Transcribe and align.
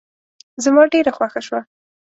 زما 0.63 0.83
ډېره 0.93 1.11
خوښه 1.17 1.41
شوه. 1.47 1.59